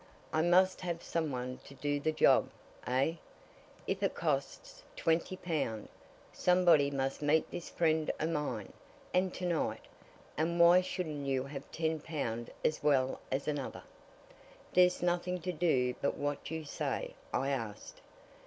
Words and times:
"I 0.33 0.41
must 0.41 0.81
have 0.81 1.03
some 1.03 1.29
one 1.31 1.59
to 1.63 1.75
do 1.75 1.99
the 1.99 2.11
job 2.11 2.49
aye, 2.87 3.19
if 3.85 4.01
it 4.01 4.15
costs 4.15 4.81
twenty 4.95 5.37
pound! 5.37 5.89
Somebody 6.33 6.89
must 6.89 7.21
meet 7.21 7.51
this 7.51 7.69
friend 7.69 8.09
o' 8.19 8.25
mine, 8.25 8.73
and 9.13 9.31
tonight 9.31 9.85
and 10.37 10.59
why 10.59 10.81
shouldn't 10.81 11.27
you 11.27 11.43
have 11.43 11.71
ten 11.71 11.99
pound 11.99 12.49
as 12.65 12.81
well 12.81 13.19
as 13.31 13.47
another?" 13.47 13.83
"There's 14.73 15.03
nothing 15.03 15.39
to 15.41 15.51
do 15.51 15.93
but 16.01 16.17
what 16.17 16.49
you 16.49 16.65
say?" 16.65 17.13
I 17.31 17.49
asked. 17.51 18.01